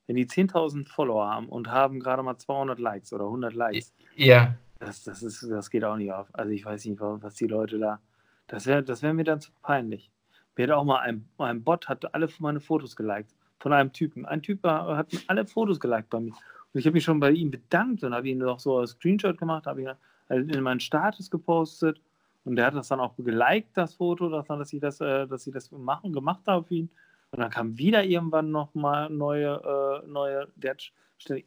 Wenn 0.05 0.15
die 0.15 0.27
10.000 0.27 0.87
Follower 0.87 1.27
haben 1.27 1.49
und 1.49 1.71
haben 1.71 1.99
gerade 1.99 2.21
mal 2.21 2.37
200 2.37 2.77
Likes 2.77 3.11
oder 3.13 3.25
100 3.25 3.53
Likes, 3.53 3.93
ja. 4.15 4.53
das, 4.79 5.03
das, 5.03 5.23
ist, 5.23 5.43
das 5.49 5.69
geht 5.71 5.83
auch 5.83 5.95
nicht 5.95 6.11
auf. 6.11 6.27
Also 6.33 6.51
ich 6.51 6.63
weiß 6.63 6.85
nicht, 6.85 6.99
was 6.99 7.35
die 7.35 7.47
Leute 7.47 7.79
da. 7.79 7.99
Das 8.47 8.67
wäre 8.67 8.83
das 8.83 9.01
wär 9.01 9.13
mir 9.13 9.23
dann 9.23 9.41
zu 9.41 9.51
peinlich. 9.63 10.11
Mir 10.55 10.67
hat 10.67 10.71
auch 10.71 10.83
mal 10.83 10.99
ein, 10.99 11.27
ein 11.39 11.63
Bot 11.63 11.89
hat 11.89 12.13
alle 12.13 12.29
meine 12.39 12.59
Fotos 12.59 12.95
geliked. 12.95 13.33
Von 13.59 13.73
einem 13.73 13.91
Typen. 13.91 14.25
Ein 14.25 14.41
Typ 14.41 14.63
hat 14.63 15.07
alle 15.27 15.47
Fotos 15.47 15.79
geliked 15.79 16.09
bei 16.09 16.19
mir. 16.19 16.33
Und 16.73 16.79
ich 16.79 16.85
habe 16.85 16.93
mich 16.93 17.05
schon 17.05 17.19
bei 17.19 17.31
ihm 17.31 17.49
bedankt 17.49 18.03
und 18.03 18.13
habe 18.13 18.29
ihn 18.29 18.39
noch 18.39 18.59
so 18.59 18.77
als 18.77 18.91
Screenshot 18.91 19.37
gemacht, 19.37 19.65
habe 19.65 19.81
ihn 19.81 20.49
in 20.49 20.61
meinen 20.61 20.79
Status 20.79 21.31
gepostet 21.31 21.99
und 22.45 22.55
der 22.55 22.67
hat 22.67 22.75
das 22.75 22.89
dann 22.89 22.99
auch 22.99 23.15
geliked, 23.15 23.75
das 23.75 23.95
Foto, 23.95 24.29
dass, 24.29 24.47
dass 24.47 24.73
ich 24.73 24.81
das, 24.81 24.99
äh, 25.01 25.27
dass 25.27 25.47
ich 25.47 25.53
das 25.53 25.71
machen, 25.71 26.13
gemacht 26.13 26.41
habe 26.47 26.65
für 26.65 26.75
ihn. 26.75 26.89
Und 27.31 27.39
dann 27.39 27.49
kam 27.49 27.77
wieder 27.77 28.03
irgendwann 28.03 28.51
nochmal 28.51 29.09
neue, 29.09 30.03
äh, 30.03 30.07
neue, 30.07 30.47
hat 30.65 30.91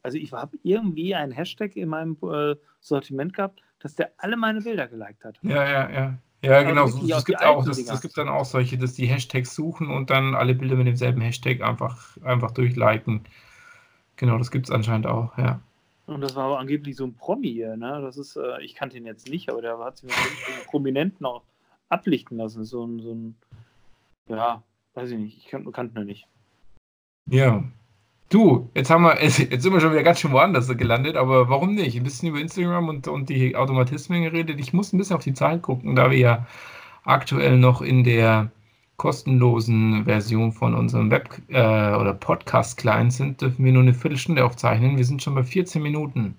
also 0.03 0.17
ich 0.17 0.33
habe 0.33 0.57
irgendwie 0.63 1.15
einen 1.15 1.33
Hashtag 1.33 1.77
in 1.77 1.91
meinem 1.91 2.17
äh, 2.23 2.57
Sortiment 2.81 3.35
gehabt, 3.35 3.63
dass 3.81 3.95
der 3.95 4.11
alle 4.17 4.37
meine 4.37 4.63
Bilder 4.63 4.89
geliked 4.89 5.25
hat. 5.25 5.39
Ja, 5.43 5.69
ja, 5.69 5.91
ja. 5.91 6.19
Ja, 6.43 6.53
also 6.53 6.69
genau. 6.69 6.87
So, 6.87 7.17
es 7.17 7.25
gibt 7.25 7.43
auch, 7.43 7.65
das, 7.65 7.85
das, 7.85 8.01
gibt 8.01 8.17
dann 8.17 8.29
auch 8.29 8.45
solche, 8.45 8.79
dass 8.79 8.95
die 8.95 9.07
Hashtags 9.07 9.55
suchen 9.55 9.91
und 9.91 10.11
dann 10.11 10.35
alle 10.35 10.55
Bilder 10.55 10.77
mit 10.77 10.87
demselben 10.87 11.21
Hashtag 11.21 11.63
einfach, 11.63 12.17
einfach 12.23 12.53
durchliken. 12.53 13.25
Genau, 14.17 14.39
das 14.39 14.51
gibt 14.51 14.67
es 14.67 14.71
anscheinend 14.71 15.07
auch, 15.07 15.37
ja. 15.39 15.61
Und 16.07 16.21
das 16.21 16.37
war 16.37 16.45
aber 16.45 16.59
angeblich 16.61 16.97
so 16.97 17.05
ein 17.05 17.15
Promi 17.15 17.53
hier, 17.53 17.77
ne? 17.77 18.01
Das 18.01 18.17
ist, 18.17 18.37
äh, 18.37 18.63
ich 18.63 18.75
kannte 18.75 18.97
ihn 18.97 19.07
jetzt 19.07 19.29
nicht, 19.29 19.51
aber 19.51 19.61
der 19.61 19.79
hat 19.79 19.99
sich 19.99 20.09
mit 20.09 20.15
so 20.15 20.71
Prominenten 20.71 21.27
auch 21.27 21.43
ablichten 21.89 22.39
lassen. 22.39 22.65
So 22.65 22.85
ein, 22.85 23.01
so 23.01 23.13
ein, 23.13 23.37
ja, 24.29 24.63
weiß 24.95 25.11
ich 25.11 25.19
nicht, 25.19 25.39
ich 25.39 25.47
kan 25.47 25.71
kannte 25.73 26.01
ihn 26.01 26.07
nicht. 26.07 26.29
Ja. 27.29 27.65
Du, 28.29 28.71
jetzt 28.75 28.91
haben 28.91 29.03
wir, 29.03 29.23
jetzt 29.23 29.37
sind 29.37 29.73
wir 29.73 29.81
schon 29.81 29.93
wieder 29.93 30.03
ganz 30.03 30.21
schön 30.21 30.33
woanders 30.33 30.69
gelandet, 30.77 31.17
aber 31.17 31.49
warum 31.49 31.75
nicht? 31.75 31.97
Ein 31.97 32.05
bisschen 32.05 32.29
über 32.29 32.41
Instagram 32.41 32.89
und, 32.89 33.09
und 33.09 33.29
die 33.29 33.57
Automatismen 33.57 34.23
geredet. 34.23 34.61
Ich 34.61 34.73
muss 34.73 34.93
ein 34.93 34.99
bisschen 34.99 35.17
auf 35.17 35.25
die 35.25 35.35
Zahlen 35.35 35.63
gucken, 35.63 35.97
da 35.97 36.11
wir 36.11 36.19
ja 36.19 36.47
aktuell 37.05 37.59
noch 37.59 37.83
in 37.83 38.05
der 38.05 38.51
kostenlosen 38.97 40.05
Version 40.05 40.53
von 40.53 40.75
unserem 40.75 41.11
Web- 41.11 41.43
äh, 41.49 41.95
oder 41.95 42.15
Podcast-Client 42.15 43.13
sind, 43.13 43.41
dürfen 43.41 43.65
wir 43.65 43.73
nur 43.73 43.83
eine 43.83 43.95
Viertelstunde 43.95 44.45
aufzeichnen. 44.45 44.97
Wir 44.97 45.05
sind 45.05 45.23
schon 45.23 45.35
bei 45.35 45.45
14 45.45 45.83
Minuten. 45.83 46.37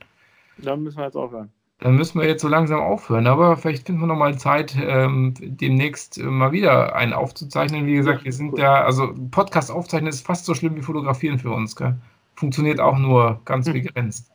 Dann 0.57 0.83
müssen 0.83 0.97
wir 0.97 1.05
jetzt 1.05 1.15
aufhören. 1.15 1.51
Dann 1.79 1.95
müssen 1.95 2.19
wir 2.19 2.27
jetzt 2.27 2.41
so 2.41 2.47
langsam 2.47 2.79
aufhören, 2.79 3.27
aber 3.27 3.55
vielleicht 3.55 3.85
finden 3.85 4.01
wir 4.01 4.07
noch 4.07 4.15
mal 4.15 4.35
Zeit, 4.39 4.75
ähm, 4.79 5.35
demnächst 5.37 6.17
mal 6.17 6.51
wieder 6.51 6.95
einen 6.95 7.13
aufzuzeichnen. 7.13 7.85
Wie 7.85 7.93
gesagt, 7.93 8.25
wir 8.25 8.33
sind 8.33 8.57
ja, 8.57 8.83
also 8.83 9.13
Podcast 9.29 9.69
aufzeichnen 9.69 10.09
ist 10.09 10.25
fast 10.25 10.45
so 10.45 10.55
schlimm 10.55 10.75
wie 10.75 10.81
fotografieren 10.81 11.37
für 11.37 11.51
uns. 11.51 11.75
Gell? 11.75 11.95
Funktioniert 12.35 12.79
auch 12.79 12.97
nur 12.97 13.41
ganz 13.45 13.67
hm. 13.67 13.73
begrenzt. 13.73 14.31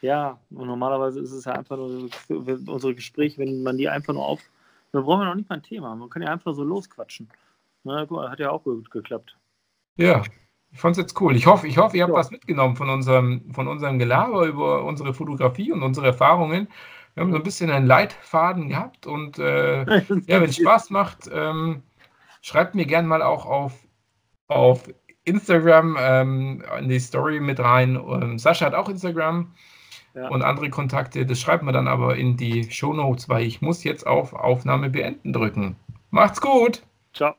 Ja, 0.00 0.38
und 0.50 0.66
normalerweise 0.66 1.20
ist 1.20 1.32
es 1.32 1.44
ja 1.44 1.52
einfach 1.52 1.76
nur 1.76 2.08
unsere 2.28 2.94
Gespräche, 2.94 3.38
wenn 3.38 3.62
man 3.62 3.76
die 3.76 3.88
einfach 3.88 4.14
nur 4.14 4.26
auf, 4.26 4.40
da 4.94 5.00
brauchen 5.00 5.22
wir 5.22 5.24
noch 5.24 5.34
nicht 5.34 5.50
mal 5.50 5.56
ein 5.56 5.62
Thema. 5.62 5.96
Man 5.96 6.08
kann 6.08 6.22
ja 6.22 6.30
einfach 6.30 6.54
so 6.54 6.62
losquatschen. 6.62 7.28
Na, 7.82 8.06
mal, 8.08 8.30
hat 8.30 8.38
ja 8.38 8.50
auch 8.50 8.62
gut 8.62 8.92
geklappt. 8.92 9.36
Ja, 9.96 10.22
ich 10.70 10.78
fand 10.78 10.96
es 10.96 11.02
jetzt 11.02 11.20
cool. 11.20 11.34
Ich 11.34 11.46
hoffe, 11.46 11.66
ich 11.66 11.78
hoffe 11.78 11.96
ihr 11.96 12.04
habt 12.04 12.12
ja. 12.12 12.18
was 12.18 12.30
mitgenommen 12.30 12.76
von 12.76 12.88
unserem, 12.88 13.52
von 13.52 13.66
unserem 13.66 13.98
Gelaber 13.98 14.46
über 14.46 14.84
unsere 14.84 15.12
Fotografie 15.12 15.72
und 15.72 15.82
unsere 15.82 16.06
Erfahrungen. 16.06 16.68
Wir 17.14 17.22
haben 17.22 17.32
so 17.32 17.36
ein 17.36 17.42
bisschen 17.42 17.70
einen 17.70 17.88
Leitfaden 17.88 18.68
gehabt 18.68 19.08
und 19.08 19.40
äh, 19.40 19.80
ja, 20.26 20.40
wenn 20.40 20.48
es 20.48 20.56
Spaß 20.56 20.90
macht, 20.90 21.28
ähm, 21.32 21.82
schreibt 22.40 22.76
mir 22.76 22.86
gerne 22.86 23.08
mal 23.08 23.22
auch 23.22 23.46
auf, 23.46 23.72
auf 24.46 24.88
Instagram 25.24 25.96
ähm, 25.98 26.64
in 26.78 26.88
die 26.88 27.00
Story 27.00 27.40
mit 27.40 27.58
rein. 27.58 27.96
Ähm, 27.96 28.38
Sascha 28.38 28.66
hat 28.66 28.74
auch 28.74 28.88
Instagram. 28.88 29.52
Ja. 30.14 30.28
und 30.28 30.42
andere 30.42 30.70
Kontakte. 30.70 31.26
Das 31.26 31.40
schreibt 31.40 31.62
man 31.62 31.74
dann 31.74 31.88
aber 31.88 32.16
in 32.16 32.36
die 32.36 32.70
Show 32.70 32.92
Notes, 32.92 33.28
weil 33.28 33.46
ich 33.46 33.60
muss 33.60 33.84
jetzt 33.84 34.06
auf 34.06 34.32
Aufnahme 34.32 34.90
beenden 34.90 35.32
drücken. 35.32 35.76
Macht's 36.10 36.40
gut! 36.40 36.82
Ciao. 37.12 37.34